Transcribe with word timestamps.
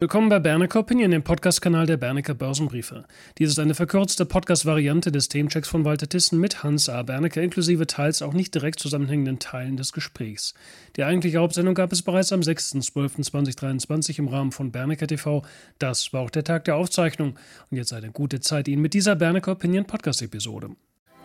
Willkommen 0.00 0.28
bei 0.28 0.38
Bernecker 0.38 0.78
Opinion, 0.78 1.10
dem 1.10 1.24
Podcast-Kanal 1.24 1.86
der 1.86 1.96
Bernecker 1.96 2.32
Börsenbriefe. 2.32 3.04
Dies 3.36 3.50
ist 3.50 3.58
eine 3.58 3.74
verkürzte 3.74 4.26
Podcast-Variante 4.26 5.10
des 5.10 5.28
Themenchecks 5.28 5.68
von 5.68 5.84
Walter 5.84 6.08
Thyssen 6.08 6.38
mit 6.38 6.62
Hans 6.62 6.88
A. 6.88 7.02
Bernecker, 7.02 7.42
inklusive 7.42 7.84
teils 7.88 8.22
auch 8.22 8.32
nicht 8.32 8.54
direkt 8.54 8.78
zusammenhängenden 8.78 9.40
Teilen 9.40 9.76
des 9.76 9.92
Gesprächs. 9.92 10.54
Die 10.94 11.02
eigentliche 11.02 11.38
Hauptsendung 11.38 11.74
gab 11.74 11.90
es 11.90 12.02
bereits 12.02 12.32
am 12.32 12.42
6.12.2023 12.42 14.20
im 14.20 14.28
Rahmen 14.28 14.52
von 14.52 14.70
Bernecker 14.70 15.08
TV. 15.08 15.42
Das 15.80 16.12
war 16.12 16.20
auch 16.20 16.30
der 16.30 16.44
Tag 16.44 16.66
der 16.66 16.76
Aufzeichnung. 16.76 17.36
Und 17.68 17.76
jetzt 17.76 17.92
eine 17.92 18.12
gute 18.12 18.38
Zeit 18.38 18.68
Ihnen 18.68 18.82
mit 18.82 18.94
dieser 18.94 19.16
Bernecker 19.16 19.50
Opinion 19.50 19.84
Podcast-Episode. 19.84 20.76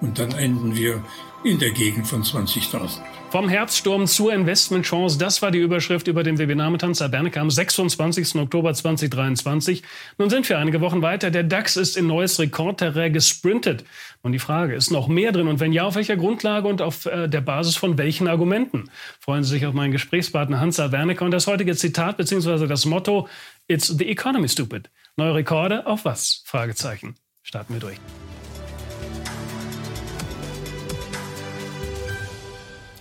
Und 0.02 0.20
dann 0.20 0.32
enden 0.32 0.76
wir 0.76 1.04
in 1.44 1.60
der 1.60 1.72
Gegend 1.72 2.08
von 2.08 2.24
20.000. 2.24 3.00
Vom 3.30 3.50
Herbststurm 3.50 4.06
zur 4.06 4.32
Investmentchance, 4.32 5.18
das 5.18 5.42
war 5.42 5.50
die 5.50 5.58
Überschrift 5.58 6.08
über 6.08 6.24
dem 6.24 6.38
Webinar 6.38 6.70
mit 6.70 6.84
Hans 6.84 7.00
Bernecke 7.00 7.42
am 7.42 7.50
26. 7.50 8.36
Oktober 8.36 8.74
2023. 8.74 9.82
Nun 10.20 10.30
sind 10.30 10.48
wir 10.48 10.60
einige 10.60 10.82
Wochen 10.82 11.02
weiter. 11.02 11.32
Der 11.32 11.44
DAX 11.44 11.76
ist 11.76 11.98
in 11.98 12.06
neues 12.06 12.40
Rekordterrain 12.40 13.12
gesprintet. 13.12 13.86
Und 14.22 14.34
die 14.34 14.40
Frage, 14.40 14.76
ist 14.76 14.92
noch 14.92 15.08
mehr 15.08 15.32
drin? 15.32 15.48
Und 15.48 15.60
wenn 15.60 15.74
ja, 15.74 15.84
auf 15.84 15.96
welcher 15.96 16.16
Grundlage 16.16 16.68
und 16.68 16.82
auf 16.82 17.08
äh, 17.08 17.28
der 17.28 17.42
Basis 17.42 17.76
von 17.76 17.98
welchen 17.98 18.28
Argumenten? 18.28 18.92
Freuen 19.20 19.44
Sie 19.44 19.50
sich 19.50 19.66
auf 19.66 19.74
meinen 19.74 19.92
Gesprächspartner 19.92 20.60
Hans 20.60 20.78
Wernicke 20.78 21.26
und 21.26 21.32
das 21.32 21.48
heutige 21.48 21.76
Zitat 21.76 22.18
bzw. 22.18 22.68
das 22.68 22.86
Motto 22.86 23.28
It's 23.68 23.88
the 23.88 24.08
economy 24.10 24.48
stupid. 24.48 24.92
Neue 25.16 25.36
Rekorde 25.36 25.88
auf 25.88 26.06
was? 26.06 26.44
Fragezeichen. 26.46 27.16
Starten 27.42 27.74
wir 27.74 27.80
durch. 27.80 27.98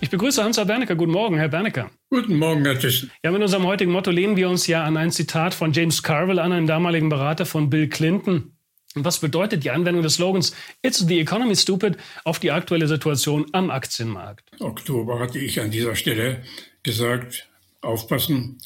Ich 0.03 0.09
begrüße 0.09 0.43
Hans-Herr 0.43 0.65
Bernecker. 0.65 0.97
Guten 0.97 1.13
Morgen, 1.13 1.37
Herr 1.37 1.47
Bernecker. 1.47 1.89
Guten 2.09 2.35
Morgen, 2.35 2.65
Herr 2.65 2.77
Thyssen. 2.77 3.09
Ja, 3.23 3.31
mit 3.31 3.41
unserem 3.41 3.65
heutigen 3.65 3.93
Motto 3.93 4.11
lehnen 4.11 4.35
wir 4.35 4.49
uns 4.49 4.67
ja 4.67 4.83
an 4.83 4.97
ein 4.97 5.11
Zitat 5.11 5.53
von 5.53 5.71
James 5.71 6.03
Carville 6.03 6.41
an, 6.41 6.51
einem 6.51 6.67
damaligen 6.67 7.07
Berater 7.07 7.45
von 7.45 7.69
Bill 7.69 7.87
Clinton. 7.87 8.51
Und 8.95 9.05
was 9.05 9.19
bedeutet 9.19 9.63
die 9.63 9.71
Anwendung 9.71 10.03
des 10.03 10.15
Slogans 10.15 10.53
It's 10.81 10.99
the 11.07 11.21
economy 11.21 11.55
stupid 11.55 11.95
auf 12.25 12.39
die 12.39 12.51
aktuelle 12.51 12.89
Situation 12.89 13.45
am 13.53 13.71
Aktienmarkt? 13.71 14.43
Oktober 14.59 15.19
hatte 15.19 15.39
ich 15.39 15.61
an 15.61 15.71
dieser 15.71 15.95
Stelle 15.95 16.43
gesagt, 16.83 17.47
aufpassen, 17.79 18.57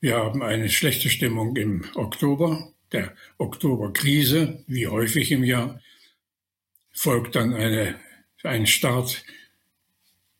wir 0.00 0.16
haben 0.16 0.42
eine 0.42 0.70
schlechte 0.70 1.10
Stimmung 1.10 1.56
im 1.56 1.84
Oktober, 1.94 2.72
der 2.90 3.12
Oktoberkrise, 3.36 4.64
wie 4.66 4.86
häufig 4.86 5.30
im 5.30 5.44
Jahr, 5.44 5.78
folgt 6.90 7.36
dann 7.36 7.52
eine, 7.52 7.96
ein 8.44 8.66
Start 8.66 9.22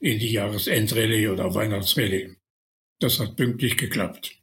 in 0.00 0.18
die 0.18 0.32
Jahresendrallye 0.32 1.28
oder 1.28 1.54
Weihnachtsrallye. 1.54 2.36
Das 2.98 3.20
hat 3.20 3.36
pünktlich 3.36 3.76
geklappt. 3.76 4.36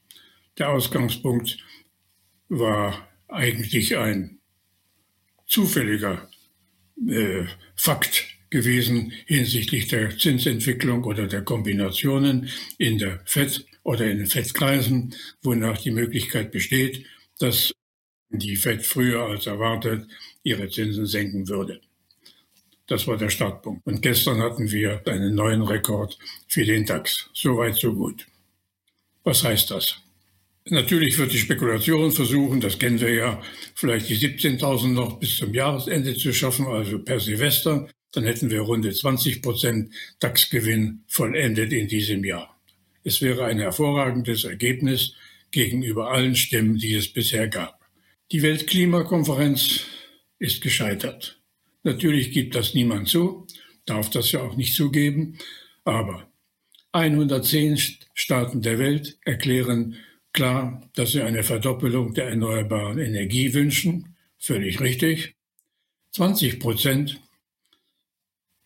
Der 0.57 0.69
Ausgangspunkt 0.69 1.57
war 2.49 3.07
eigentlich 3.27 3.97
ein 3.97 4.39
zufälliger 5.45 6.29
äh, 7.07 7.45
Fakt 7.75 8.25
gewesen 8.49 9.11
hinsichtlich 9.25 9.87
der 9.87 10.17
Zinsentwicklung 10.17 11.03
oder 11.03 11.27
der 11.27 11.43
Kombinationen 11.43 12.49
in 12.77 12.97
der 12.97 13.21
FED 13.25 13.65
oder 13.83 14.09
in 14.09 14.17
den 14.17 14.27
FED-Kreisen, 14.27 15.15
wonach 15.41 15.77
die 15.79 15.91
Möglichkeit 15.91 16.51
besteht, 16.51 17.05
dass 17.39 17.73
die 18.29 18.55
FED 18.55 18.85
früher 18.85 19.23
als 19.23 19.47
erwartet 19.47 20.07
ihre 20.43 20.69
Zinsen 20.69 21.05
senken 21.05 21.47
würde. 21.47 21.81
Das 22.87 23.05
war 23.05 23.17
der 23.17 23.29
Startpunkt. 23.29 23.85
Und 23.85 24.01
gestern 24.01 24.41
hatten 24.41 24.71
wir 24.71 25.01
einen 25.05 25.35
neuen 25.35 25.61
Rekord 25.61 26.17
für 26.47 26.65
den 26.65 26.85
DAX. 26.85 27.29
Soweit, 27.33 27.75
so 27.75 27.93
gut. 27.93 28.25
Was 29.23 29.43
heißt 29.43 29.71
das? 29.71 29.97
Natürlich 30.69 31.17
wird 31.17 31.33
die 31.33 31.37
Spekulation 31.37 32.11
versuchen, 32.11 32.59
das 32.59 32.77
kennen 32.77 32.99
wir 32.99 33.13
ja, 33.13 33.41
vielleicht 33.75 34.09
die 34.09 34.17
17.000 34.17 34.87
noch 34.87 35.19
bis 35.19 35.37
zum 35.37 35.53
Jahresende 35.53 36.15
zu 36.15 36.33
schaffen, 36.33 36.67
also 36.67 36.99
per 36.99 37.19
Silvester. 37.19 37.87
Dann 38.13 38.23
hätten 38.23 38.49
wir 38.49 38.61
runde 38.61 38.91
20 38.93 39.41
Prozent 39.41 39.93
DAX-Gewinn 40.19 41.03
vollendet 41.07 41.73
in 41.73 41.87
diesem 41.87 42.23
Jahr. 42.23 42.57
Es 43.03 43.21
wäre 43.21 43.45
ein 43.45 43.59
hervorragendes 43.59 44.43
Ergebnis 44.43 45.13
gegenüber 45.51 46.11
allen 46.11 46.35
Stimmen, 46.35 46.77
die 46.77 46.93
es 46.93 47.11
bisher 47.11 47.47
gab. 47.47 47.79
Die 48.31 48.41
Weltklimakonferenz 48.41 49.85
ist 50.39 50.61
gescheitert. 50.61 51.36
Natürlich 51.87 52.33
gibt 52.33 52.53
das 52.53 52.73
niemand 52.73 53.07
zu, 53.07 53.47
darf 53.85 54.09
das 54.09 54.33
ja 54.33 54.41
auch 54.41 54.57
nicht 54.57 54.75
zugeben, 54.75 55.37
aber 55.85 56.29
110 56.91 57.79
Staaten 58.13 58.61
der 58.61 58.77
Welt 58.77 59.17
erklären 59.23 59.95
klar, 60.33 60.81
dass 60.95 61.13
sie 61.13 61.21
eine 61.21 61.43
Verdoppelung 61.43 62.13
der 62.13 62.27
erneuerbaren 62.27 62.99
Energie 62.99 63.53
wünschen, 63.53 64.17
völlig 64.37 64.81
richtig. 64.81 65.35
20 66.11 66.59
Prozent 66.59 67.21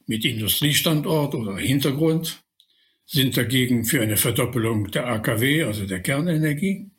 mit 0.07 0.25
Industriestandort 0.25 1.35
oder 1.35 1.57
Hintergrund 1.57 2.43
sind 3.05 3.38
dagegen 3.38 3.85
für 3.85 4.01
eine 4.01 4.17
Verdoppelung 4.17 4.89
der 4.89 5.05
AKW, 5.05 5.65
also 5.65 5.85
der 5.85 5.99
Kernenergie. 5.99 6.89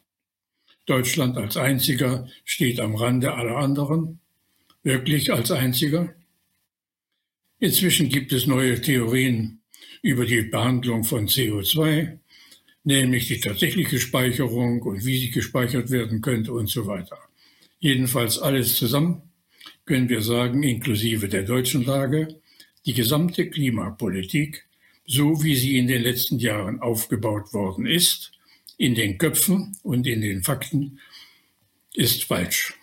Deutschland 0.87 1.37
als 1.37 1.57
einziger 1.57 2.29
steht 2.45 2.79
am 2.79 2.95
Rande 2.95 3.35
aller 3.35 3.57
anderen 3.57 4.22
wirklich 4.83 5.33
als 5.33 5.51
einziger. 5.51 6.15
Inzwischen 7.59 8.09
gibt 8.09 8.33
es 8.33 8.47
neue 8.47 8.81
Theorien 8.81 9.61
über 10.03 10.27
die 10.27 10.43
Behandlung 10.43 11.05
von 11.05 11.29
CO2, 11.29 12.19
nämlich 12.85 13.29
die 13.29 13.41
tatsächliche 13.41 14.01
Speicherung 14.01 14.83
und 14.83 15.05
wie 15.05 15.19
sie 15.19 15.31
gespeichert 15.31 15.91
werden 15.91 16.21
könnte 16.21 16.53
und 16.53 16.69
so 16.69 16.87
weiter. 16.87 17.19
Jedenfalls 17.79 18.39
alles 18.39 18.77
zusammen 18.77 19.23
können 19.85 20.09
wir 20.09 20.23
sagen, 20.23 20.63
inklusive 20.63 21.29
der 21.29 21.43
deutschen 21.43 21.85
Lage, 21.85 22.41
die 22.85 22.95
gesamte 22.95 23.49
Klimapolitik, 23.49 24.67
so 25.07 25.43
wie 25.43 25.55
sie 25.55 25.79
in 25.79 25.87
den 25.87 26.03
letzten 26.03 26.39
Jahren 26.39 26.81
aufgebaut 26.81 27.53
worden 27.53 27.87
ist, 27.87 28.33
in 28.77 28.95
den 28.95 29.19
Köpfen 29.19 29.77
und 29.83 30.07
in 30.07 30.21
den 30.21 30.43
Fakten, 30.43 30.99
ist 31.95 32.25
falsch. 32.25 32.75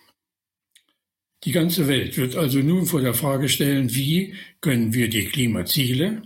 Die 1.45 1.51
ganze 1.51 1.87
Welt 1.87 2.17
wird 2.17 2.35
also 2.35 2.59
nun 2.59 2.85
vor 2.85 3.01
der 3.01 3.13
Frage 3.13 3.47
stellen, 3.47 3.95
wie 3.95 4.35
können 4.59 4.93
wir 4.93 5.09
die 5.09 5.25
Klimaziele 5.25 6.21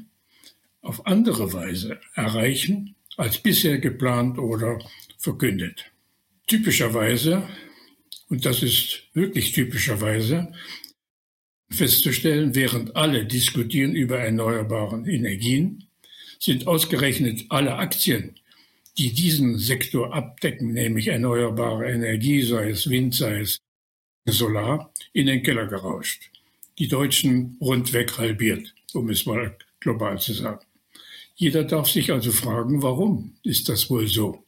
auf 0.81 1.05
andere 1.05 1.53
Weise 1.53 1.99
erreichen 2.15 2.95
als 3.15 3.37
bisher 3.37 3.77
geplant 3.77 4.39
oder 4.39 4.79
verkündet. 5.19 5.85
Typischerweise, 6.47 7.47
und 8.29 8.45
das 8.45 8.63
ist 8.63 9.03
wirklich 9.13 9.51
typischerweise, 9.51 10.51
festzustellen, 11.69 12.55
während 12.55 12.95
alle 12.95 13.25
diskutieren 13.25 13.95
über 13.95 14.19
erneuerbare 14.19 15.03
Energien, 15.09 15.85
sind 16.39 16.67
ausgerechnet 16.67 17.45
alle 17.49 17.75
Aktien, 17.75 18.39
die 18.97 19.13
diesen 19.13 19.57
Sektor 19.57 20.13
abdecken, 20.13 20.73
nämlich 20.73 21.07
erneuerbare 21.07 21.89
Energie, 21.89 22.41
sei 22.41 22.69
es 22.69 22.89
Wind, 22.89 23.15
sei 23.15 23.39
es 23.39 23.59
Solar 24.31 24.91
in 25.11 25.27
den 25.27 25.43
Keller 25.43 25.67
gerauscht. 25.67 26.29
Die 26.79 26.87
Deutschen 26.87 27.57
rundweg 27.59 28.17
halbiert, 28.17 28.73
um 28.93 29.09
es 29.09 29.25
mal 29.25 29.55
global 29.79 30.19
zu 30.19 30.33
sagen. 30.33 30.65
Jeder 31.35 31.63
darf 31.63 31.89
sich 31.89 32.11
also 32.11 32.31
fragen, 32.31 32.81
warum 32.81 33.35
ist 33.43 33.67
das 33.69 33.89
wohl 33.89 34.07
so? 34.07 34.43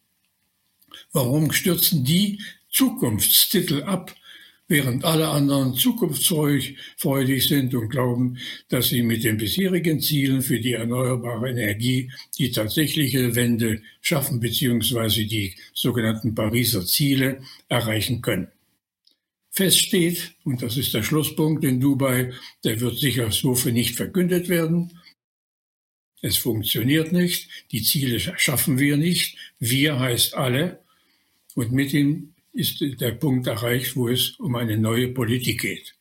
Warum 1.12 1.52
stürzen 1.52 2.06
die 2.06 2.41
Zukunftstitel 2.72 3.84
ab, 3.84 4.16
während 4.68 5.03
alle 5.03 5.28
anderen 5.28 5.75
zukunftsfreudig 5.75 7.47
sind 7.47 7.75
und 7.75 7.90
glauben, 7.90 8.38
dass 8.69 8.90
sie 8.90 9.03
mit 9.03 9.24
den 9.24 9.38
bisherigen 9.38 10.00
Zielen 10.00 10.42
für 10.42 10.59
die 10.59 10.74
erneuerbare 10.74 11.50
Energie 11.50 12.12
die 12.38 12.52
tatsächliche 12.52 13.36
Wende 13.36 13.81
schaffen 14.02 14.40
bzw. 14.40 15.25
die 15.25 15.53
sogenannten 15.74 16.34
Pariser 16.34 16.86
Ziele 16.86 17.42
erreichen 17.68 18.22
können. 18.22 18.48
Fest 19.56 19.80
steht, 19.80 20.34
und 20.44 20.62
das 20.62 20.75
ist 20.75 20.94
der 20.94 21.02
Schlusspunkt 21.02 21.63
in 21.63 21.80
Dubai, 21.80 22.34
der 22.66 22.81
wird 22.81 23.00
sicher 23.00 23.31
so 23.31 23.56
für 23.56 23.72
nicht 23.72 23.96
verkündet 23.96 24.50
werden. 24.50 25.00
Es 26.22 26.36
funktioniert 26.36 27.13
nicht, 27.13 27.50
die 27.72 27.81
Ziele 27.81 28.19
schaffen 28.19 28.80
wir 28.80 28.98
nicht, 28.98 29.38
wir 29.60 29.98
heißt 29.98 30.34
alle, 30.34 30.84
und 31.56 31.72
mit 31.72 31.94
ihm 31.94 32.34
ist 32.52 32.81
der 32.81 33.12
Punkt 33.12 33.48
erreicht, 33.48 33.96
wo 33.96 34.10
es 34.10 34.31
um 34.40 34.56
eine 34.56 34.78
neue 34.78 35.07
Politik 35.07 35.62
geht. 35.62 35.96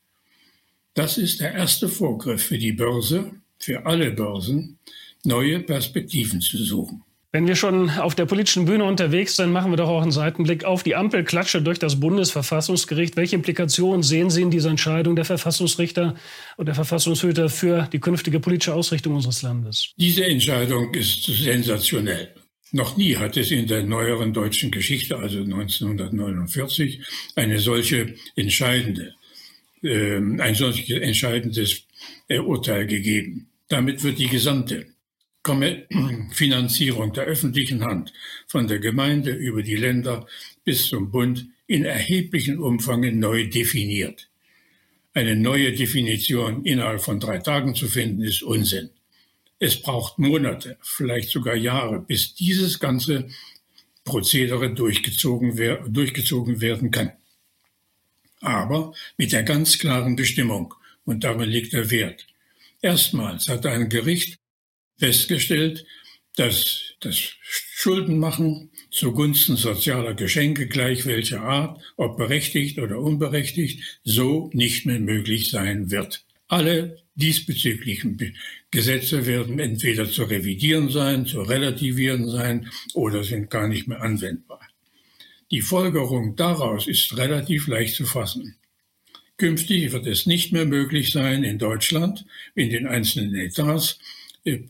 Das 0.94 1.16
ist 1.16 1.38
der 1.38 1.54
erste 1.54 1.88
Vorgriff 1.88 2.42
für 2.42 2.58
die 2.58 2.72
Börse, 2.72 3.40
für 3.60 3.86
alle 3.86 4.10
Börsen, 4.10 4.78
neue 5.22 5.60
Perspektiven 5.60 6.40
zu 6.40 6.58
suchen. 6.58 7.04
Wenn 7.34 7.48
wir 7.48 7.56
schon 7.56 7.90
auf 7.90 8.14
der 8.14 8.26
politischen 8.26 8.64
Bühne 8.64 8.84
unterwegs 8.84 9.34
sind, 9.34 9.50
machen 9.50 9.72
wir 9.72 9.76
doch 9.76 9.88
auch 9.88 10.02
einen 10.02 10.12
Seitenblick 10.12 10.64
auf 10.64 10.84
die 10.84 10.94
Ampelklatsche 10.94 11.62
durch 11.62 11.80
das 11.80 11.98
Bundesverfassungsgericht. 11.98 13.16
Welche 13.16 13.34
Implikationen 13.34 14.04
sehen 14.04 14.30
Sie 14.30 14.40
in 14.40 14.52
dieser 14.52 14.70
Entscheidung 14.70 15.16
der 15.16 15.24
Verfassungsrichter 15.24 16.14
und 16.56 16.66
der 16.66 16.76
Verfassungshüter 16.76 17.48
für 17.48 17.88
die 17.92 17.98
künftige 17.98 18.38
politische 18.38 18.72
Ausrichtung 18.72 19.16
unseres 19.16 19.42
Landes? 19.42 19.94
Diese 19.96 20.24
Entscheidung 20.24 20.94
ist 20.94 21.24
sensationell. 21.24 22.32
Noch 22.70 22.96
nie 22.96 23.16
hat 23.16 23.36
es 23.36 23.50
in 23.50 23.66
der 23.66 23.82
neueren 23.82 24.32
deutschen 24.32 24.70
Geschichte, 24.70 25.18
also 25.18 25.38
1949, 25.40 27.00
eine 27.34 27.58
solche 27.58 28.14
entscheidende, 28.36 29.12
äh, 29.82 30.18
ein 30.18 30.54
solches 30.54 30.88
entscheidendes 30.88 31.82
äh, 32.28 32.38
Urteil 32.38 32.86
gegeben. 32.86 33.48
Damit 33.68 34.04
wird 34.04 34.20
die 34.20 34.28
gesamte 34.28 34.93
Finanzierung 36.32 37.12
der 37.12 37.24
öffentlichen 37.24 37.84
Hand 37.84 38.12
von 38.46 38.66
der 38.66 38.78
Gemeinde 38.78 39.30
über 39.30 39.62
die 39.62 39.76
Länder 39.76 40.26
bis 40.64 40.88
zum 40.88 41.10
Bund 41.10 41.46
in 41.66 41.84
erheblichem 41.84 42.62
Umfang 42.62 43.18
neu 43.18 43.48
definiert. 43.48 44.28
Eine 45.12 45.36
neue 45.36 45.72
Definition 45.72 46.64
innerhalb 46.64 47.00
von 47.00 47.20
drei 47.20 47.38
Tagen 47.38 47.74
zu 47.74 47.86
finden, 47.86 48.22
ist 48.22 48.42
Unsinn. 48.42 48.90
Es 49.60 49.80
braucht 49.80 50.18
Monate, 50.18 50.76
vielleicht 50.82 51.30
sogar 51.30 51.54
Jahre, 51.54 52.00
bis 52.00 52.34
dieses 52.34 52.80
ganze 52.80 53.28
Prozedere 54.04 54.74
durchgezogen, 54.74 55.56
durchgezogen 55.92 56.60
werden 56.60 56.90
kann. 56.90 57.12
Aber 58.40 58.92
mit 59.16 59.32
der 59.32 59.42
ganz 59.42 59.78
klaren 59.78 60.16
Bestimmung, 60.16 60.74
und 61.04 61.22
darin 61.22 61.48
liegt 61.48 61.74
der 61.74 61.90
Wert. 61.90 62.26
Erstmals 62.82 63.48
hat 63.48 63.66
ein 63.66 63.88
Gericht 63.88 64.38
festgestellt, 64.98 65.84
dass 66.36 66.94
das 67.00 67.16
Schuldenmachen 67.16 68.70
zugunsten 68.90 69.56
sozialer 69.56 70.14
Geschenke 70.14 70.66
gleich 70.66 71.06
welcher 71.06 71.42
Art, 71.42 71.80
ob 71.96 72.16
berechtigt 72.16 72.78
oder 72.78 72.98
unberechtigt, 72.98 74.00
so 74.04 74.50
nicht 74.52 74.86
mehr 74.86 75.00
möglich 75.00 75.50
sein 75.50 75.90
wird. 75.90 76.24
Alle 76.48 76.98
diesbezüglichen 77.14 78.34
Gesetze 78.70 79.26
werden 79.26 79.58
entweder 79.58 80.10
zu 80.10 80.24
revidieren 80.24 80.88
sein, 80.90 81.26
zu 81.26 81.42
relativieren 81.42 82.28
sein 82.28 82.68
oder 82.94 83.22
sind 83.22 83.50
gar 83.50 83.68
nicht 83.68 83.86
mehr 83.86 84.00
anwendbar. 84.00 84.60
Die 85.50 85.62
Folgerung 85.62 86.36
daraus 86.36 86.86
ist 86.86 87.16
relativ 87.16 87.68
leicht 87.68 87.94
zu 87.94 88.06
fassen. 88.06 88.56
Künftig 89.36 89.92
wird 89.92 90.06
es 90.06 90.26
nicht 90.26 90.52
mehr 90.52 90.64
möglich 90.64 91.12
sein, 91.12 91.44
in 91.44 91.58
Deutschland, 91.58 92.24
in 92.54 92.70
den 92.70 92.86
einzelnen 92.86 93.34
Etats, 93.34 93.98
äh, 94.44 94.60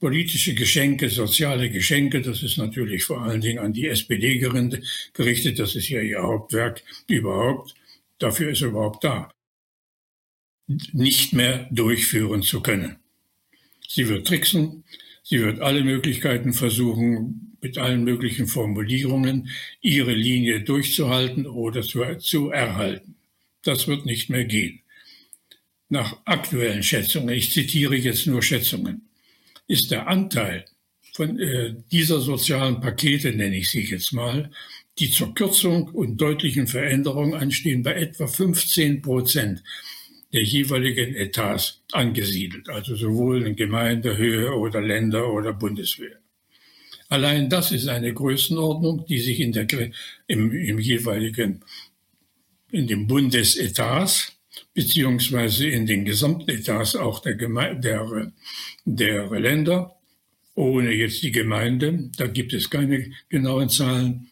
politische 0.00 0.54
Geschenke, 0.54 1.08
soziale 1.08 1.70
Geschenke, 1.70 2.22
das 2.22 2.42
ist 2.42 2.56
natürlich 2.56 3.04
vor 3.04 3.22
allen 3.22 3.40
Dingen 3.40 3.58
an 3.58 3.72
die 3.72 3.88
SPD 3.88 4.38
gerichtet, 4.38 5.58
das 5.58 5.74
ist 5.74 5.88
ja 5.88 6.00
ihr 6.00 6.22
Hauptwerk 6.22 6.82
überhaupt, 7.08 7.74
dafür 8.18 8.50
ist 8.50 8.62
er 8.62 8.68
überhaupt 8.68 9.02
da, 9.02 9.32
nicht 10.92 11.32
mehr 11.32 11.68
durchführen 11.72 12.42
zu 12.42 12.60
können. 12.60 12.96
Sie 13.88 14.08
wird 14.08 14.26
tricksen, 14.26 14.84
sie 15.22 15.40
wird 15.40 15.60
alle 15.60 15.82
Möglichkeiten 15.82 16.52
versuchen, 16.52 17.56
mit 17.60 17.76
allen 17.76 18.04
möglichen 18.04 18.46
Formulierungen 18.46 19.48
ihre 19.80 20.12
Linie 20.12 20.60
durchzuhalten 20.60 21.46
oder 21.46 21.82
zu, 21.82 22.04
zu 22.18 22.50
erhalten. 22.50 23.16
Das 23.62 23.88
wird 23.88 24.06
nicht 24.06 24.30
mehr 24.30 24.44
gehen. 24.44 24.80
Nach 25.88 26.18
aktuellen 26.24 26.82
Schätzungen, 26.84 27.30
ich 27.30 27.50
zitiere 27.50 27.96
jetzt 27.96 28.26
nur 28.26 28.42
Schätzungen, 28.42 29.07
ist 29.68 29.90
der 29.90 30.08
Anteil 30.08 30.64
von 31.12 31.38
äh, 31.38 31.74
dieser 31.92 32.20
sozialen 32.20 32.80
Pakete, 32.80 33.32
nenne 33.32 33.56
ich 33.56 33.70
sie 33.70 33.84
jetzt 33.84 34.12
mal, 34.12 34.50
die 34.98 35.10
zur 35.10 35.34
Kürzung 35.34 35.88
und 35.90 36.20
deutlichen 36.20 36.66
Veränderung 36.66 37.34
anstehen, 37.34 37.82
bei 37.82 37.94
etwa 37.94 38.26
15 38.26 39.02
Prozent 39.02 39.62
der 40.32 40.42
jeweiligen 40.42 41.14
Etats 41.14 41.82
angesiedelt, 41.92 42.68
also 42.68 42.96
sowohl 42.96 43.46
in 43.46 43.56
Gemeindehöhe 43.56 44.52
oder 44.52 44.80
Länder 44.80 45.32
oder 45.32 45.52
Bundeswehr. 45.52 46.18
Allein 47.08 47.48
das 47.48 47.72
ist 47.72 47.88
eine 47.88 48.12
Größenordnung, 48.12 49.06
die 49.06 49.18
sich 49.18 49.40
in 49.40 49.52
der, 49.52 49.66
im, 50.26 50.52
im 50.52 50.78
jeweiligen, 50.78 51.64
in 52.70 52.86
dem 52.86 53.06
Bundesetats 53.06 54.37
beziehungsweise 54.74 55.68
in 55.68 55.86
den 55.86 56.04
Gesamtetats 56.04 56.96
auch 56.96 57.20
der, 57.20 57.34
Geme 57.34 57.78
der, 57.78 58.32
der 58.84 59.30
Länder, 59.40 59.96
ohne 60.54 60.92
jetzt 60.92 61.22
die 61.22 61.32
Gemeinde, 61.32 62.10
da 62.16 62.26
gibt 62.26 62.52
es 62.52 62.68
keine 62.68 63.10
genauen 63.28 63.68
Zahlen, 63.68 64.30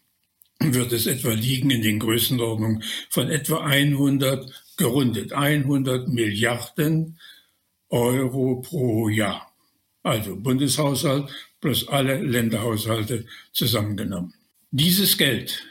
wird 0.61 0.93
es 0.93 1.07
etwa 1.07 1.33
liegen 1.33 1.71
in 1.71 1.83
den 1.83 1.99
Größenordnungen 1.99 2.83
von 3.11 3.31
etwa 3.31 3.65
100, 3.65 4.51
gerundet 4.77 5.33
100 5.33 6.09
Milliarden 6.09 7.19
Euro 7.91 8.63
pro 8.63 9.09
Jahr. 9.09 9.53
Also 10.03 10.37
Bundeshaushalt 10.37 11.31
plus 11.61 11.89
alle 11.89 12.21
Länderhaushalte 12.23 13.27
zusammengenommen. 13.53 14.35
Dieses 14.71 15.17
Geld 15.19 15.65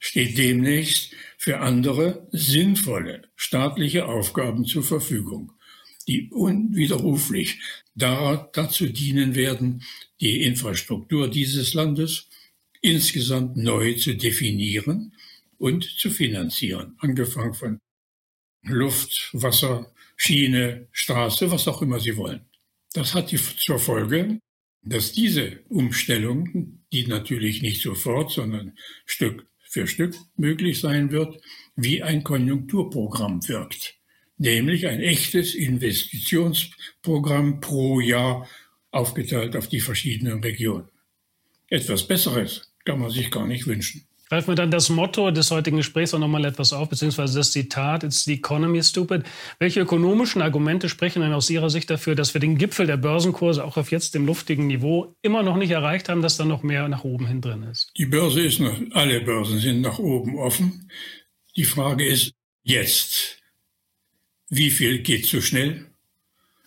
steht 0.00 0.36
demnächst 0.36 1.14
für 1.38 1.60
andere 1.60 2.26
sinnvolle 2.32 3.22
staatliche 3.36 4.06
Aufgaben 4.06 4.64
zur 4.64 4.82
Verfügung, 4.82 5.52
die 6.08 6.28
unwiderruflich 6.30 7.60
dazu 7.94 8.86
dienen 8.86 9.34
werden, 9.36 9.84
die 10.20 10.42
Infrastruktur 10.42 11.28
dieses 11.28 11.74
Landes 11.74 12.28
insgesamt 12.80 13.56
neu 13.56 13.94
zu 13.94 14.16
definieren 14.16 15.14
und 15.58 15.84
zu 15.84 16.10
finanzieren, 16.10 16.96
angefangen 16.98 17.54
von 17.54 17.78
Luft, 18.62 19.30
Wasser, 19.34 19.92
Schiene, 20.16 20.88
Straße, 20.92 21.50
was 21.50 21.68
auch 21.68 21.82
immer 21.82 22.00
Sie 22.00 22.16
wollen. 22.16 22.48
Das 22.92 23.14
hat 23.14 23.30
die, 23.30 23.38
zur 23.38 23.78
Folge, 23.78 24.40
dass 24.82 25.12
diese 25.12 25.60
Umstellung, 25.68 26.82
die 26.92 27.06
natürlich 27.06 27.62
nicht 27.62 27.82
sofort, 27.82 28.30
sondern 28.30 28.76
Stück 29.04 29.49
für 29.70 29.86
Stück 29.86 30.16
möglich 30.36 30.80
sein 30.80 31.12
wird, 31.12 31.40
wie 31.76 32.02
ein 32.02 32.24
Konjunkturprogramm 32.24 33.48
wirkt, 33.48 33.94
nämlich 34.36 34.88
ein 34.88 35.00
echtes 35.00 35.54
Investitionsprogramm 35.54 37.60
pro 37.60 38.00
Jahr 38.00 38.48
aufgeteilt 38.90 39.54
auf 39.54 39.68
die 39.68 39.78
verschiedenen 39.78 40.42
Regionen. 40.42 40.88
Etwas 41.68 42.04
Besseres 42.06 42.72
kann 42.84 42.98
man 42.98 43.10
sich 43.10 43.30
gar 43.30 43.46
nicht 43.46 43.68
wünschen. 43.68 44.04
Greifen 44.30 44.46
wir 44.46 44.54
dann 44.54 44.70
das 44.70 44.90
Motto 44.90 45.32
des 45.32 45.50
heutigen 45.50 45.78
Gesprächs 45.78 46.14
auch 46.14 46.20
nochmal 46.20 46.44
etwas 46.44 46.72
auf, 46.72 46.88
beziehungsweise 46.88 47.36
das 47.36 47.50
Zitat, 47.50 48.04
It's 48.04 48.22
the 48.22 48.34
economy 48.34 48.80
stupid. 48.80 49.24
Welche 49.58 49.80
ökonomischen 49.80 50.40
Argumente 50.40 50.88
sprechen 50.88 51.20
denn 51.22 51.32
aus 51.32 51.50
Ihrer 51.50 51.68
Sicht 51.68 51.90
dafür, 51.90 52.14
dass 52.14 52.32
wir 52.32 52.40
den 52.40 52.56
Gipfel 52.56 52.86
der 52.86 52.96
Börsenkurse 52.96 53.64
auch 53.64 53.76
auf 53.76 53.90
jetzt 53.90 54.14
dem 54.14 54.26
luftigen 54.26 54.68
Niveau 54.68 55.16
immer 55.22 55.42
noch 55.42 55.56
nicht 55.56 55.72
erreicht 55.72 56.08
haben, 56.08 56.22
dass 56.22 56.36
da 56.36 56.44
noch 56.44 56.62
mehr 56.62 56.86
nach 56.86 57.02
oben 57.02 57.26
hin 57.26 57.40
drin 57.40 57.64
ist? 57.64 57.90
Die 57.98 58.06
Börse 58.06 58.42
ist 58.42 58.60
noch, 58.60 58.80
alle 58.92 59.20
Börsen 59.20 59.58
sind 59.58 59.80
nach 59.80 59.98
oben 59.98 60.38
offen. 60.38 60.88
Die 61.56 61.64
Frage 61.64 62.06
ist 62.06 62.32
jetzt, 62.62 63.42
wie 64.48 64.70
viel 64.70 65.00
geht 65.00 65.26
zu 65.26 65.42
schnell? 65.42 65.86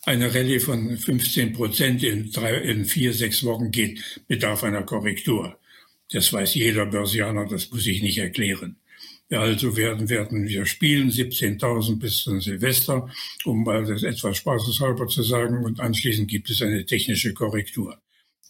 Eine 0.03 0.35
Rallye 0.35 0.59
von 0.59 0.97
15 0.97 1.53
Prozent 1.53 2.03
in, 2.03 2.29
drei, 2.29 2.55
in 2.57 2.83
vier, 2.83 3.13
sechs 3.13 3.41
Wochen 3.45 3.71
geht, 3.71 4.21
bedarf 4.27 4.65
einer 4.65 4.83
Korrektur. 4.83 5.57
Das 6.11 6.31
weiß 6.31 6.55
jeder 6.55 6.85
Börsianer, 6.85 7.45
das 7.47 7.71
muss 7.71 7.87
ich 7.87 8.01
nicht 8.01 8.17
erklären. 8.17 8.77
Also 9.29 9.75
werden, 9.75 10.09
werden 10.09 10.47
wir 10.47 10.65
spielen, 10.65 11.09
17.000 11.09 11.97
bis 11.97 12.23
zum 12.23 12.39
Silvester, 12.39 13.09
um 13.45 13.63
mal 13.63 13.83
das 13.85 14.03
etwas 14.03 14.37
spaßeshalber 14.37 15.07
zu 15.07 15.23
sagen, 15.23 15.63
und 15.63 15.79
anschließend 15.79 16.29
gibt 16.29 16.49
es 16.49 16.61
eine 16.61 16.85
technische 16.85 17.33
Korrektur. 17.33 17.99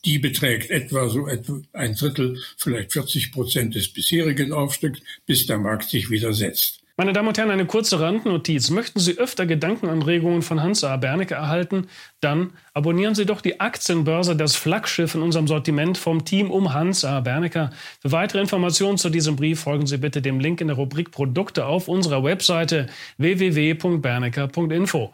Die 0.04 0.20
beträgt 0.20 0.70
etwa 0.70 1.08
so 1.08 1.28
etwa 1.28 1.62
ein 1.72 1.96
Drittel, 1.96 2.42
vielleicht 2.58 2.92
40 2.92 3.32
Prozent 3.32 3.76
des 3.76 3.94
bisherigen 3.94 4.52
Aufstiegs, 4.52 5.00
bis 5.26 5.46
der 5.46 5.60
Markt 5.60 5.90
sich 5.90 6.10
wieder 6.10 6.34
setzt. 6.34 6.83
Meine 6.96 7.12
Damen 7.12 7.28
und 7.28 7.40
Herren, 7.40 7.50
eine 7.50 7.66
kurze 7.66 8.00
Randnotiz. 8.00 8.70
Möchten 8.70 9.00
Sie 9.00 9.18
öfter 9.18 9.48
Gedankenanregungen 9.48 10.44
von 10.44 10.62
Hans 10.62 10.84
A. 10.84 10.96
Bernecke 10.98 11.34
erhalten? 11.34 11.88
Dann 12.20 12.54
abonnieren 12.76 13.16
Sie 13.16 13.26
doch 13.26 13.42
die 13.42 13.60
Aktienbörse, 13.60 14.36
das 14.36 14.56
Flaggschiff 14.56 15.16
in 15.16 15.24
unserem 15.24 15.48
Sortiment 15.48 15.98
vom 15.98 16.24
Team 16.24 16.52
um 16.52 16.76
Hans 16.76 17.04
A. 17.04 17.22
Bernecke. 17.22 17.72
Für 18.00 18.12
weitere 18.12 18.42
Informationen 18.42 19.00
zu 19.00 19.10
diesem 19.10 19.36
Brief 19.36 19.62
folgen 19.62 19.88
Sie 19.88 19.98
bitte 19.98 20.22
dem 20.22 20.40
Link 20.40 20.62
in 20.62 20.68
der 20.68 20.76
Rubrik 20.76 21.10
Produkte 21.10 21.66
auf 21.66 21.88
unserer 21.88 22.24
Webseite 22.24 22.86
www.bernecker.info. 23.18 25.12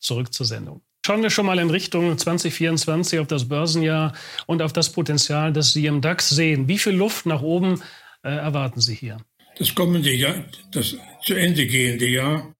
Zurück 0.00 0.34
zur 0.34 0.44
Sendung. 0.44 0.82
Schauen 1.06 1.22
wir 1.22 1.30
schon 1.30 1.46
mal 1.46 1.58
in 1.58 1.70
Richtung 1.70 2.18
2024 2.18 3.20
auf 3.20 3.26
das 3.26 3.48
Börsenjahr 3.48 4.12
und 4.44 4.60
auf 4.60 4.74
das 4.74 4.92
Potenzial, 4.92 5.50
das 5.54 5.72
Sie 5.72 5.86
im 5.86 6.02
DAX 6.02 6.28
sehen. 6.28 6.68
Wie 6.68 6.76
viel 6.76 6.92
Luft 6.92 7.24
nach 7.24 7.40
oben 7.40 7.80
äh, 8.22 8.28
erwarten 8.28 8.82
Sie 8.82 8.94
hier? 8.94 9.16
Das 9.58 9.74
kommende 9.74 10.12
Jahr, 10.14 10.44
das 10.72 10.96
zu 11.24 11.34
Ende 11.34 11.66
gehende 11.66 12.08
Jahr, 12.08 12.54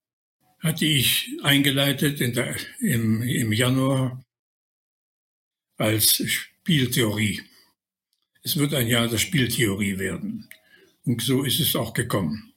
hatte 0.59 0.85
ich 0.85 1.29
eingeleitet 1.41 2.19
der, 2.19 2.55
im, 2.79 3.21
im 3.23 3.51
Januar 3.51 4.23
als 5.77 6.23
Spieltheorie. 6.25 7.41
Es 8.43 8.57
wird 8.57 8.73
ein 8.73 8.87
Jahr 8.87 9.07
der 9.07 9.17
Spieltheorie 9.17 9.97
werden. 9.97 10.47
Und 11.05 11.21
so 11.21 11.43
ist 11.43 11.59
es 11.59 11.75
auch 11.75 11.93
gekommen. 11.93 12.53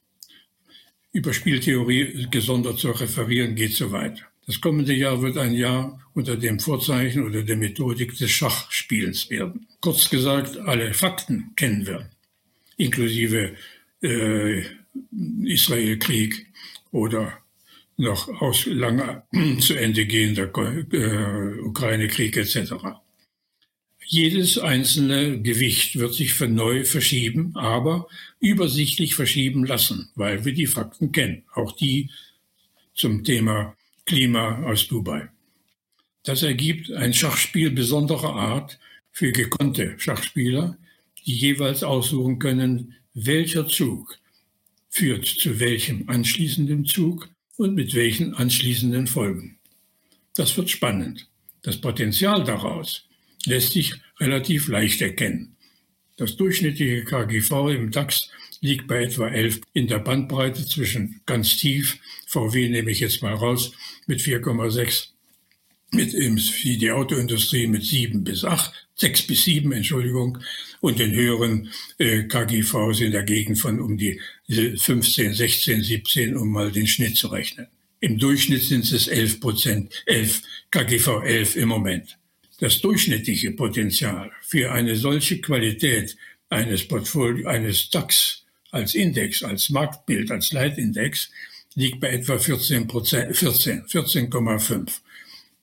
Über 1.13 1.33
Spieltheorie 1.33 2.29
gesondert 2.31 2.79
zu 2.79 2.91
referieren 2.91 3.55
geht 3.55 3.75
zu 3.75 3.91
weit. 3.91 4.25
Das 4.47 4.61
kommende 4.61 4.93
Jahr 4.93 5.23
wird 5.23 5.39
ein 5.39 5.55
Jahr 5.55 6.01
unter 6.15 6.37
dem 6.37 6.61
Vorzeichen 6.61 7.25
oder 7.25 7.43
der 7.43 7.57
Methodik 7.57 8.17
des 8.17 8.31
Schachspiels 8.31 9.29
werden. 9.31 9.67
Kurz 9.81 10.09
gesagt, 10.09 10.57
alle 10.59 10.95
Fakten 10.95 11.53
kennen 11.57 11.87
wir, 11.87 12.11
inklusive 12.77 13.57
äh, 14.03 14.63
Israelkrieg 15.45 16.47
oder 16.91 17.39
noch 17.97 18.29
aus 18.41 18.67
lange 18.67 19.23
zu 19.61 19.75
Ende 19.75 20.07
gehender 20.07 20.51
äh, 20.93 21.61
Ukraine-Krieg 21.61 22.37
etc. 22.37 22.75
Jedes 24.09 24.59
einzelne 24.59 25.41
Gewicht 25.43 25.99
wird 25.99 26.15
sich 26.15 26.35
für 26.35 26.47
neu 26.47 26.85
verschieben, 26.85 27.57
aber 27.57 28.07
übersichtlich 28.39 29.15
verschieben 29.15 29.67
lassen, 29.67 30.11
weil 30.15 30.45
wir 30.45 30.53
die 30.53 30.67
Fakten 30.67 31.11
kennen, 31.11 31.43
auch 31.55 31.73
die 31.73 32.11
zum 32.95 33.25
Thema 33.25 33.77
Klima 34.05 34.63
aus 34.63 34.87
Dubai. 34.87 35.29
Das 36.23 36.43
ergibt 36.43 36.93
ein 36.93 37.15
Schachspiel 37.15 37.71
besonderer 37.71 38.35
Art 38.35 38.79
für 39.11 39.33
gekonnte 39.33 39.95
Schachspieler, 39.99 40.77
die 41.25 41.35
jeweils 41.35 41.83
aussuchen 41.83 42.39
können, 42.39 42.95
welcher 43.19 43.67
Zug 43.67 44.19
führt 44.91 45.25
zu 45.25 45.59
welchem 45.59 46.09
anschließenden 46.09 46.85
Zug 46.85 47.31
und 47.57 47.75
mit 47.75 47.95
welchen 47.95 48.35
anschließenden 48.35 49.07
Folgen. 49.07 49.59
Das 50.35 50.55
wird 50.59 50.69
spannend. 50.69 51.27
Das 51.63 51.81
Potenzial 51.81 52.45
daraus 52.45 53.07
lässt 53.47 53.73
sich 53.73 53.95
relativ 54.21 54.69
leicht 54.69 55.01
erkennen. 55.01 55.57
Das 56.17 56.37
durchschnittliche 56.37 57.05
KGV 57.05 57.71
im 57.71 57.91
DAX 57.91 58.29
liegt 58.61 58.87
bei 58.87 59.05
etwa 59.05 59.29
11 59.29 59.63
in 59.73 59.87
der 59.87 59.99
Bandbreite 59.99 60.67
zwischen 60.67 61.23
ganz 61.25 61.57
tief, 61.57 61.99
VW 62.27 62.69
nehme 62.69 62.91
ich 62.91 63.01
jetzt 63.01 63.23
mal 63.23 63.35
raus, 63.35 63.73
mit 64.07 64.21
4,6, 64.21 65.09
mit 65.93 66.13
die 66.13 66.91
Autoindustrie 66.91 67.67
mit 67.67 67.85
7 67.85 68.25
bis 68.25 68.45
8, 68.45 68.73
6 68.97 69.27
bis 69.27 69.45
7, 69.45 69.73
Entschuldigung, 69.73 70.39
und 70.81 70.99
den 70.99 71.13
höheren 71.13 71.71
äh, 71.99 72.25
KGVs 72.25 73.01
in 73.01 73.13
der 73.13 73.23
Gegend 73.23 73.59
von 73.59 73.81
um 73.81 73.97
die 73.97 74.21
15, 74.49 75.35
16, 75.35 75.83
17, 75.83 76.37
um 76.37 76.51
mal 76.51 76.71
den 76.71 76.87
Schnitt 76.87 77.17
zu 77.17 77.29
rechnen. 77.29 77.67
Im 78.01 78.19
Durchschnitt 78.19 78.63
sind 78.63 78.91
es 78.93 79.09
11 79.09 79.41
Prozent, 79.41 80.03
11, 80.07 80.43
KGV 80.71 81.23
11 81.25 81.57
im 81.57 81.69
Moment. 81.69 82.19
Das 82.61 82.81
durchschnittliche 82.81 83.53
Potenzial 83.53 84.31
für 84.43 84.73
eine 84.73 84.97
solche 84.97 85.41
Qualität 85.41 86.17
eines 86.49 86.87
Portfolio, 86.87 87.49
eines 87.49 87.91
DAX 87.91 88.45
als 88.71 88.95
Index, 88.95 89.43
als 89.43 89.71
Marktbild, 89.71 90.31
als 90.31 90.53
Leitindex 90.53 91.31
liegt 91.75 92.01
bei 92.01 92.11
etwa 92.11 92.39
14 92.39 92.87
Prozent, 92.87 93.37
14, 93.37 93.83
14,5. 93.87 94.91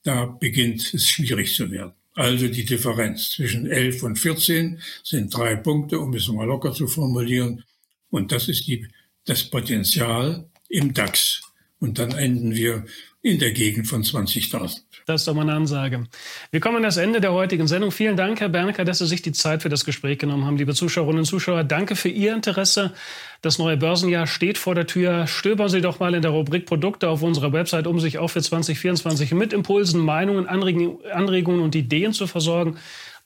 Da 0.03 0.25
beginnt 0.25 0.93
es 0.93 1.09
schwierig 1.09 1.55
zu 1.55 1.69
werden. 1.71 1.93
Also 2.15 2.47
die 2.47 2.65
Differenz 2.65 3.31
zwischen 3.31 3.65
11 3.65 4.03
und 4.03 4.17
14 4.17 4.79
sind 5.03 5.35
drei 5.35 5.55
Punkte, 5.55 5.99
um 5.99 6.13
es 6.13 6.27
mal 6.27 6.45
locker 6.45 6.73
zu 6.73 6.87
formulieren. 6.87 7.63
Und 8.09 8.31
das 8.31 8.47
ist 8.47 8.67
die, 8.67 8.87
das 9.25 9.43
Potenzial 9.43 10.47
im 10.69 10.93
DAX. 10.93 11.42
Und 11.83 11.99
dann 11.99 12.11
enden 12.11 12.55
wir 12.55 12.85
in 13.21 13.39
der 13.39 13.51
Gegend 13.51 13.89
von 13.89 14.03
20.000. 14.03 14.83
Das 15.05 15.21
ist 15.21 15.27
doch 15.27 15.33
mal 15.33 15.41
eine 15.41 15.51
Ansage. 15.51 16.05
Wir 16.49 16.61
kommen 16.61 16.77
an 16.77 16.83
das 16.83 16.95
Ende 16.95 17.19
der 17.19 17.33
heutigen 17.33 17.67
Sendung. 17.67 17.91
Vielen 17.91 18.15
Dank, 18.15 18.39
Herr 18.39 18.47
Bernecker, 18.47 18.85
dass 18.85 18.99
Sie 18.99 19.05
sich 19.05 19.21
die 19.21 19.33
Zeit 19.33 19.61
für 19.61 19.67
das 19.67 19.83
Gespräch 19.83 20.17
genommen 20.17 20.45
haben. 20.45 20.55
Liebe 20.55 20.73
Zuschauerinnen 20.73 21.19
und 21.19 21.25
Zuschauer, 21.25 21.65
danke 21.65 21.97
für 21.97 22.07
Ihr 22.07 22.33
Interesse. 22.33 22.93
Das 23.41 23.59
neue 23.59 23.75
Börsenjahr 23.75 24.27
steht 24.27 24.57
vor 24.57 24.75
der 24.75 24.87
Tür. 24.87 25.27
Stöbern 25.27 25.67
Sie 25.67 25.81
doch 25.81 25.99
mal 25.99 26.13
in 26.13 26.21
der 26.21 26.31
Rubrik 26.31 26.65
Produkte 26.65 27.09
auf 27.09 27.21
unserer 27.21 27.51
Website, 27.51 27.85
um 27.85 27.99
sich 27.99 28.17
auch 28.17 28.29
für 28.29 28.41
2024 28.41 29.33
mit 29.33 29.51
Impulsen, 29.51 29.99
Meinungen, 29.99 30.47
Anregungen 30.47 31.59
und 31.59 31.75
Ideen 31.75 32.13
zu 32.13 32.27
versorgen 32.27 32.77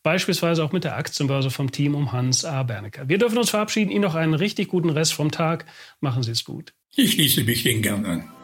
beispielsweise 0.01 0.63
auch 0.63 0.71
mit 0.71 0.83
der 0.83 0.95
Aktienbörse 0.95 1.51
vom 1.51 1.71
Team 1.71 1.93
um 1.93 2.11
Hans 2.11 2.45
A. 2.45 2.63
Bernecker. 2.63 3.07
Wir 3.09 3.17
dürfen 3.17 3.37
uns 3.37 3.49
verabschieden. 3.49 3.91
Ihnen 3.91 4.01
noch 4.01 4.15
einen 4.15 4.33
richtig 4.33 4.69
guten 4.69 4.89
Rest 4.89 5.13
vom 5.13 5.31
Tag. 5.31 5.65
Machen 5.99 6.23
Sie 6.23 6.31
es 6.31 6.43
gut. 6.45 6.73
Ich 6.95 7.11
schließe 7.11 7.43
mich 7.43 7.63
den 7.63 7.81
gern 7.81 8.05
an. 8.05 8.36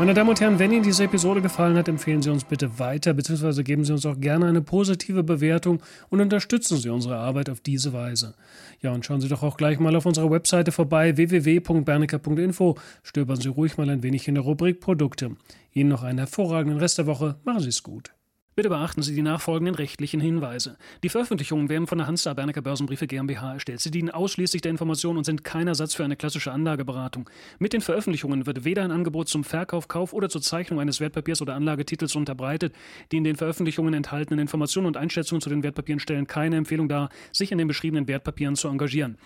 Meine 0.00 0.14
Damen 0.14 0.30
und 0.30 0.40
Herren, 0.40 0.58
wenn 0.58 0.72
Ihnen 0.72 0.82
diese 0.82 1.04
Episode 1.04 1.42
gefallen 1.42 1.76
hat, 1.76 1.86
empfehlen 1.86 2.22
Sie 2.22 2.30
uns 2.30 2.44
bitte 2.44 2.78
weiter, 2.78 3.12
beziehungsweise 3.12 3.62
geben 3.62 3.84
Sie 3.84 3.92
uns 3.92 4.06
auch 4.06 4.18
gerne 4.18 4.46
eine 4.46 4.62
positive 4.62 5.22
Bewertung 5.22 5.82
und 6.08 6.22
unterstützen 6.22 6.78
Sie 6.78 6.88
unsere 6.88 7.18
Arbeit 7.18 7.50
auf 7.50 7.60
diese 7.60 7.92
Weise. 7.92 8.32
Ja, 8.80 8.92
und 8.92 9.04
schauen 9.04 9.20
Sie 9.20 9.28
doch 9.28 9.42
auch 9.42 9.58
gleich 9.58 9.78
mal 9.78 9.94
auf 9.94 10.06
unserer 10.06 10.30
Webseite 10.30 10.72
vorbei, 10.72 11.18
www.bernecker.info. 11.18 12.78
Stöbern 13.02 13.42
Sie 13.42 13.50
ruhig 13.50 13.76
mal 13.76 13.90
ein 13.90 14.02
wenig 14.02 14.26
in 14.26 14.36
der 14.36 14.44
Rubrik 14.44 14.80
Produkte. 14.80 15.36
Ihnen 15.74 15.90
noch 15.90 16.02
einen 16.02 16.16
hervorragenden 16.16 16.80
Rest 16.80 16.96
der 16.96 17.06
Woche. 17.06 17.36
Machen 17.44 17.60
Sie 17.60 17.68
es 17.68 17.82
gut. 17.82 18.14
Bitte 18.56 18.68
beachten 18.68 19.00
Sie 19.02 19.14
die 19.14 19.22
nachfolgenden 19.22 19.76
rechtlichen 19.76 20.20
Hinweise. 20.20 20.76
Die 21.04 21.08
Veröffentlichungen 21.08 21.68
werden 21.68 21.86
von 21.86 21.98
der 21.98 22.08
Hans 22.08 22.24
Bernecker 22.24 22.62
Börsenbriefe 22.62 23.06
GmbH 23.06 23.54
erstellt. 23.54 23.78
Sie 23.78 23.92
dienen 23.92 24.10
ausschließlich 24.10 24.60
der 24.60 24.72
Information 24.72 25.16
und 25.16 25.24
sind 25.24 25.44
kein 25.44 25.68
Ersatz 25.68 25.94
für 25.94 26.02
eine 26.02 26.16
klassische 26.16 26.50
Anlageberatung. 26.50 27.30
Mit 27.60 27.72
den 27.72 27.80
Veröffentlichungen 27.80 28.46
wird 28.46 28.64
weder 28.64 28.82
ein 28.82 28.90
Angebot 28.90 29.28
zum 29.28 29.44
Verkauf, 29.44 29.86
Kauf 29.86 30.12
oder 30.12 30.28
zur 30.28 30.42
Zeichnung 30.42 30.80
eines 30.80 30.98
Wertpapiers 30.98 31.40
oder 31.40 31.54
Anlagetitels 31.54 32.16
unterbreitet. 32.16 32.74
Die 33.12 33.18
in 33.18 33.24
den 33.24 33.36
Veröffentlichungen 33.36 33.94
enthaltenen 33.94 34.40
Informationen 34.40 34.88
und 34.88 34.96
Einschätzungen 34.96 35.40
zu 35.40 35.48
den 35.48 35.62
Wertpapieren 35.62 36.00
stellen 36.00 36.26
keine 36.26 36.56
Empfehlung 36.56 36.88
dar, 36.88 37.08
sich 37.32 37.52
in 37.52 37.58
den 37.58 37.68
beschriebenen 37.68 38.08
Wertpapieren 38.08 38.56
zu 38.56 38.66
engagieren. 38.66 39.16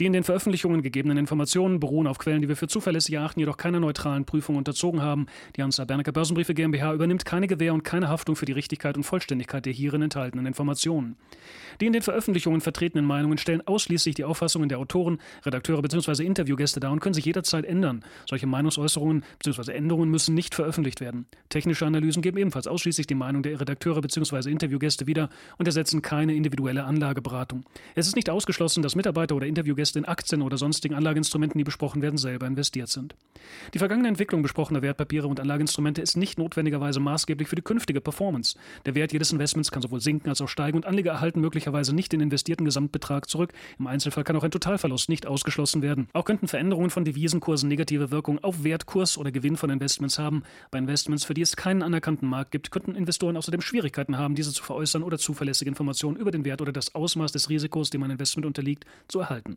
Die 0.00 0.06
in 0.06 0.12
den 0.12 0.24
Veröffentlichungen 0.24 0.82
gegebenen 0.82 1.18
Informationen 1.18 1.78
beruhen 1.78 2.08
auf 2.08 2.18
Quellen, 2.18 2.42
die 2.42 2.48
wir 2.48 2.56
für 2.56 2.66
zuverlässig 2.66 3.14
erachten, 3.14 3.38
jedoch 3.38 3.56
keiner 3.56 3.78
neutralen 3.78 4.24
Prüfung 4.24 4.56
unterzogen 4.56 5.02
haben. 5.02 5.26
Die 5.56 5.62
Hans 5.62 5.76
Bernecker 5.76 6.12
Börsenbriefe 6.12 6.54
GmbH 6.54 6.92
übernimmt 6.92 7.24
keine 7.24 7.46
Gewähr 7.46 7.72
und 7.72 7.84
keine 7.84 8.08
Haftung 8.08 8.34
für 8.34 8.46
die 8.46 8.52
Richtigkeit 8.52 8.71
Richtigkeit 8.72 8.96
und 8.96 9.02
Vollständigkeit 9.02 9.66
der 9.66 9.72
hierin 9.74 10.00
enthaltenen 10.00 10.46
Informationen. 10.46 11.16
Die 11.80 11.86
in 11.86 11.92
den 11.92 12.00
Veröffentlichungen 12.00 12.62
vertretenen 12.62 13.04
Meinungen 13.04 13.36
stellen 13.36 13.60
ausschließlich 13.66 14.14
die 14.14 14.24
Auffassungen 14.24 14.70
der 14.70 14.78
Autoren, 14.78 15.18
Redakteure 15.44 15.82
bzw. 15.82 16.24
Interviewgäste 16.24 16.80
dar 16.80 16.90
und 16.90 17.00
können 17.00 17.12
sich 17.12 17.26
jederzeit 17.26 17.66
ändern. 17.66 18.02
Solche 18.26 18.46
Meinungsäußerungen 18.46 19.24
bzw. 19.42 19.72
Änderungen 19.72 20.10
müssen 20.10 20.34
nicht 20.34 20.54
veröffentlicht 20.54 21.02
werden. 21.02 21.26
Technische 21.50 21.84
Analysen 21.84 22.22
geben 22.22 22.38
ebenfalls 22.38 22.66
ausschließlich 22.66 23.06
die 23.06 23.14
Meinung 23.14 23.42
der 23.42 23.60
Redakteure 23.60 24.00
bzw. 24.00 24.50
Interviewgäste 24.50 25.06
wieder 25.06 25.28
und 25.58 25.66
ersetzen 25.66 26.00
keine 26.00 26.34
individuelle 26.34 26.84
Anlageberatung. 26.84 27.64
Es 27.94 28.06
ist 28.06 28.16
nicht 28.16 28.30
ausgeschlossen, 28.30 28.82
dass 28.82 28.96
Mitarbeiter 28.96 29.36
oder 29.36 29.46
Interviewgäste 29.46 29.98
in 29.98 30.06
Aktien 30.06 30.40
oder 30.40 30.56
sonstigen 30.56 30.94
Anlageinstrumenten, 30.94 31.58
die 31.58 31.64
besprochen 31.64 32.00
werden, 32.00 32.16
selber 32.16 32.46
investiert 32.46 32.88
sind. 32.88 33.14
Die 33.74 33.78
vergangene 33.78 34.08
Entwicklung 34.08 34.40
besprochener 34.40 34.80
Wertpapiere 34.80 35.26
und 35.26 35.40
Anlageinstrumente 35.40 36.00
ist 36.00 36.16
nicht 36.16 36.38
notwendigerweise 36.38 37.00
maßgeblich 37.00 37.48
für 37.48 37.56
die 37.56 37.62
künftige 37.62 38.00
Performance. 38.00 38.56
Der 38.86 38.94
Wert 38.94 39.12
jedes 39.12 39.32
Investments 39.32 39.70
kann 39.70 39.82
sowohl 39.82 40.00
sinken 40.00 40.28
als 40.28 40.40
auch 40.40 40.48
steigen 40.48 40.76
und 40.76 40.86
Anleger 40.86 41.12
erhalten 41.12 41.40
möglicherweise 41.40 41.94
nicht 41.94 42.12
den 42.12 42.20
investierten 42.20 42.64
Gesamtbetrag 42.64 43.28
zurück. 43.28 43.52
Im 43.78 43.86
Einzelfall 43.86 44.24
kann 44.24 44.36
auch 44.36 44.44
ein 44.44 44.50
Totalverlust 44.50 45.08
nicht 45.08 45.26
ausgeschlossen 45.26 45.82
werden. 45.82 46.08
Auch 46.12 46.24
könnten 46.24 46.48
Veränderungen 46.48 46.90
von 46.90 47.04
Devisenkursen 47.04 47.68
negative 47.68 48.10
Wirkung 48.10 48.38
auf 48.42 48.64
Wertkurs 48.64 49.18
oder 49.18 49.32
Gewinn 49.32 49.56
von 49.56 49.70
Investments 49.70 50.18
haben. 50.18 50.42
Bei 50.70 50.78
Investments, 50.78 51.24
für 51.24 51.34
die 51.34 51.42
es 51.42 51.56
keinen 51.56 51.82
anerkannten 51.82 52.28
Markt 52.28 52.50
gibt, 52.50 52.70
könnten 52.70 52.94
Investoren 52.94 53.36
außerdem 53.36 53.60
Schwierigkeiten 53.60 54.18
haben, 54.18 54.34
diese 54.34 54.52
zu 54.52 54.62
veräußern 54.62 55.02
oder 55.02 55.18
zuverlässige 55.18 55.68
Informationen 55.68 56.16
über 56.16 56.30
den 56.30 56.44
Wert 56.44 56.62
oder 56.62 56.72
das 56.72 56.94
Ausmaß 56.94 57.32
des 57.32 57.48
Risikos, 57.48 57.90
dem 57.90 58.02
ein 58.02 58.10
Investment 58.10 58.46
unterliegt, 58.46 58.84
zu 59.08 59.20
erhalten. 59.20 59.56